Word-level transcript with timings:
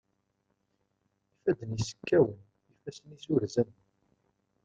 Ifadden-is 1.37 1.91
kkawen, 1.99 2.39
ifassen-is 2.73 3.25
urzen. 3.33 3.69